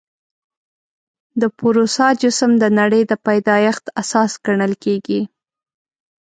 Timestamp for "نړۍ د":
2.79-3.13